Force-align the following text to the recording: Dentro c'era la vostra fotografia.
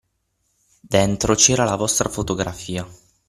Dentro 0.81 1.35
c'era 1.35 1.63
la 1.63 1.75
vostra 1.75 2.09
fotografia. 2.09 2.83